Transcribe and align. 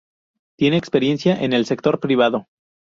Tiene 0.57 0.77
experiencia 0.77 1.43
en 1.43 1.53
el 1.53 1.67
sector 1.67 1.99
privado. 1.99 2.47